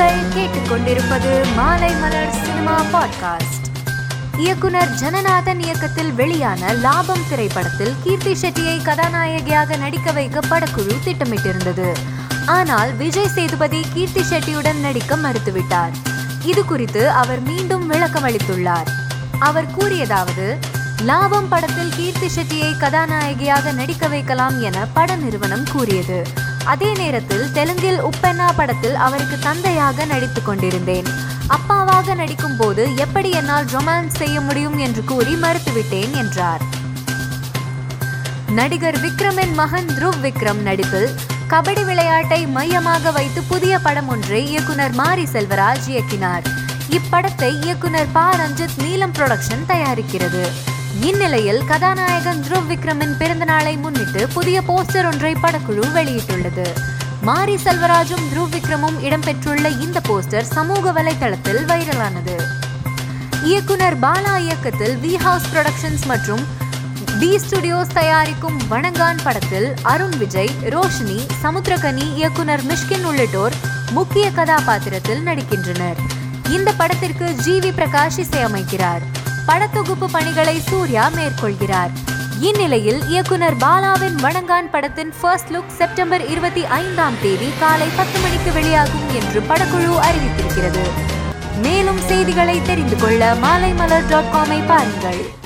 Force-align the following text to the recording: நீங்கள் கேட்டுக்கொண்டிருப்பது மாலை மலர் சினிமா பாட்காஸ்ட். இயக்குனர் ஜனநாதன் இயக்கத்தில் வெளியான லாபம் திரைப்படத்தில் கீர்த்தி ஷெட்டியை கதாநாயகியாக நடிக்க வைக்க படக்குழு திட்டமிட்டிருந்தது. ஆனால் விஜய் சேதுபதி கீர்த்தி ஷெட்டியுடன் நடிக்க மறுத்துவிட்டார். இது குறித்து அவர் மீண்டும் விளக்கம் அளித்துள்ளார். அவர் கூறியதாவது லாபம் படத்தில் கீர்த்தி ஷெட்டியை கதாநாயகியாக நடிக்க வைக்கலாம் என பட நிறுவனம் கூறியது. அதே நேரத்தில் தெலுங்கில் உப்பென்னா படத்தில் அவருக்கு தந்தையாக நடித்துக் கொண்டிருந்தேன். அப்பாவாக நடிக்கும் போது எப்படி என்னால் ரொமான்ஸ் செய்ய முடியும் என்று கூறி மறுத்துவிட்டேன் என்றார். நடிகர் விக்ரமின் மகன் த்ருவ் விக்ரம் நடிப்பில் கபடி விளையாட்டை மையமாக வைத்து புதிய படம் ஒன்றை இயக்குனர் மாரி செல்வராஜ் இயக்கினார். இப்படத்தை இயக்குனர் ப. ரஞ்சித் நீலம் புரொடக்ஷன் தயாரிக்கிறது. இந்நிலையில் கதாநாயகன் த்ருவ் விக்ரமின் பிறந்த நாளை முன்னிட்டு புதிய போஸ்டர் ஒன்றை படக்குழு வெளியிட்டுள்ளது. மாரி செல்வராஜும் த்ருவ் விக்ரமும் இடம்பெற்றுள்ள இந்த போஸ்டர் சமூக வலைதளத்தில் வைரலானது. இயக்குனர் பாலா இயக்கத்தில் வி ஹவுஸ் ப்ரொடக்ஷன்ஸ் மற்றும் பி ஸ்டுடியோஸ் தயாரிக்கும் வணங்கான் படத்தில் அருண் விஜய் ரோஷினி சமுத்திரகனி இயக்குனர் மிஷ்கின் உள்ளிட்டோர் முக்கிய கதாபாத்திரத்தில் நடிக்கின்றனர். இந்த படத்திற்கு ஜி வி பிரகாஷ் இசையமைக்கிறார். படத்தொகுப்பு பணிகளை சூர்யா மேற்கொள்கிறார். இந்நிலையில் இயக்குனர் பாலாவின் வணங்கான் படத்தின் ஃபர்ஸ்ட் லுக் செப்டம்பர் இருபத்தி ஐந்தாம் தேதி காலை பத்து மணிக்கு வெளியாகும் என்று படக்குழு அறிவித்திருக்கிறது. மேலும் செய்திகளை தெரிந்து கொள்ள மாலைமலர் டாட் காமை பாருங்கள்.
நீங்கள் 0.00 0.28
கேட்டுக்கொண்டிருப்பது 0.34 1.54
மாலை 1.56 1.94
மலர் 1.94 2.30
சினிமா 2.30 2.82
பாட்காஸ்ட். 2.92 3.66
இயக்குனர் 4.36 4.94
ஜனநாதன் 4.94 5.60
இயக்கத்தில் 5.60 6.12
வெளியான 6.12 6.72
லாபம் 6.72 7.28
திரைப்படத்தில் 7.28 7.94
கீர்த்தி 8.02 8.32
ஷெட்டியை 8.32 8.82
கதாநாயகியாக 8.82 9.76
நடிக்க 9.76 10.12
வைக்க 10.12 10.40
படக்குழு 10.40 10.96
திட்டமிட்டிருந்தது. 11.04 11.96
ஆனால் 12.46 12.96
விஜய் 12.96 13.28
சேதுபதி 13.28 13.86
கீர்த்தி 13.94 14.20
ஷெட்டியுடன் 14.20 14.80
நடிக்க 14.80 15.16
மறுத்துவிட்டார். 15.16 15.92
இது 16.44 16.64
குறித்து 16.64 17.10
அவர் 17.10 17.40
மீண்டும் 17.40 17.86
விளக்கம் 17.86 18.24
அளித்துள்ளார். 18.24 18.88
அவர் 19.38 19.66
கூறியதாவது 19.78 20.58
லாபம் 21.02 21.48
படத்தில் 21.48 21.92
கீர்த்தி 21.96 22.30
ஷெட்டியை 22.36 22.78
கதாநாயகியாக 22.78 23.72
நடிக்க 23.72 24.08
வைக்கலாம் 24.08 24.60
என 24.60 24.86
பட 24.92 25.16
நிறுவனம் 25.16 25.64
கூறியது. 25.72 26.48
அதே 26.70 26.92
நேரத்தில் 26.92 27.52
தெலுங்கில் 27.52 28.00
உப்பென்னா 28.04 28.48
படத்தில் 28.56 28.94
அவருக்கு 28.94 29.38
தந்தையாக 29.38 30.04
நடித்துக் 30.04 30.44
கொண்டிருந்தேன். 30.44 31.04
அப்பாவாக 31.48 32.14
நடிக்கும் 32.14 32.56
போது 32.56 32.96
எப்படி 32.96 33.30
என்னால் 33.30 33.64
ரொமான்ஸ் 33.64 34.16
செய்ய 34.16 34.40
முடியும் 34.40 34.78
என்று 34.78 35.04
கூறி 35.04 35.34
மறுத்துவிட்டேன் 35.34 36.10
என்றார். 36.10 36.62
நடிகர் 38.50 39.00
விக்ரமின் 39.00 39.52
மகன் 39.52 39.86
த்ருவ் 39.86 40.20
விக்ரம் 40.22 40.62
நடிப்பில் 40.62 41.14
கபடி 41.48 41.84
விளையாட்டை 41.84 42.46
மையமாக 42.46 43.10
வைத்து 43.10 43.42
புதிய 43.42 43.78
படம் 43.78 44.08
ஒன்றை 44.08 44.48
இயக்குனர் 44.48 44.92
மாரி 44.92 45.24
செல்வராஜ் 45.32 45.88
இயக்கினார். 45.88 46.42
இப்படத்தை 46.90 47.62
இயக்குனர் 47.62 48.12
ப. 48.12 48.20
ரஞ்சித் 48.20 48.82
நீலம் 48.82 49.12
புரொடக்ஷன் 49.12 49.66
தயாரிக்கிறது. 49.68 50.50
இந்நிலையில் 50.98 51.64
கதாநாயகன் 51.64 52.42
த்ருவ் 52.42 52.66
விக்ரமின் 52.68 53.16
பிறந்த 53.18 53.44
நாளை 53.44 53.76
முன்னிட்டு 53.76 54.28
புதிய 54.28 54.60
போஸ்டர் 54.60 55.04
ஒன்றை 55.04 55.34
படக்குழு 55.34 55.84
வெளியிட்டுள்ளது. 55.94 56.72
மாரி 57.22 57.54
செல்வராஜும் 57.54 58.24
த்ருவ் 58.34 58.50
விக்ரமும் 58.50 58.98
இடம்பெற்றுள்ள 59.02 59.80
இந்த 59.80 60.00
போஸ்டர் 60.08 60.42
சமூக 60.42 60.92
வலைதளத்தில் 60.92 61.64
வைரலானது. 61.64 62.36
இயக்குனர் 63.42 63.98
பாலா 63.98 64.36
இயக்கத்தில் 64.36 64.96
வி 64.96 65.14
ஹவுஸ் 65.14 65.42
ப்ரொடக்ஷன்ஸ் 65.54 66.06
மற்றும் 66.06 66.40
பி 67.18 67.38
ஸ்டுடியோஸ் 67.38 67.94
தயாரிக்கும் 67.94 68.60
வணங்கான் 68.70 69.22
படத்தில் 69.22 69.74
அருண் 69.82 70.18
விஜய் 70.18 70.50
ரோஷினி 70.62 71.26
சமுத்திரகனி 71.42 72.14
இயக்குனர் 72.14 72.60
மிஷ்கின் 72.64 73.04
உள்ளிட்டோர் 73.04 73.52
முக்கிய 73.90 74.30
கதாபாத்திரத்தில் 74.30 75.26
நடிக்கின்றனர். 75.26 75.96
இந்த 76.48 76.72
படத்திற்கு 76.72 77.34
ஜி 77.34 77.58
வி 77.58 77.72
பிரகாஷ் 77.72 78.18
இசையமைக்கிறார். 78.18 79.00
படத்தொகுப்பு 79.50 80.06
பணிகளை 80.12 80.60
சூர்யா 80.60 81.08
மேற்கொள்கிறார். 81.08 81.90
இந்நிலையில் 82.40 83.08
இயக்குனர் 83.08 83.56
பாலாவின் 83.56 84.14
வணங்கான் 84.22 84.70
படத்தின் 84.70 85.12
ஃபர்ஸ்ட் 85.20 85.48
லுக் 85.48 85.66
செப்டம்பர் 85.66 86.28
இருபத்தி 86.28 86.64
ஐந்தாம் 86.64 87.14
தேதி 87.22 87.50
காலை 87.60 87.88
பத்து 87.96 88.18
மணிக்கு 88.20 88.52
வெளியாகும் 88.52 89.08
என்று 89.14 89.40
படக்குழு 89.40 89.98
அறிவித்திருக்கிறது. 90.08 90.84
மேலும் 91.62 92.00
செய்திகளை 92.00 92.62
தெரிந்து 92.62 92.96
கொள்ள 92.96 93.34
மாலைமலர் 93.34 94.08
டாட் 94.08 94.32
காமை 94.32 94.66
பாருங்கள். 94.66 95.38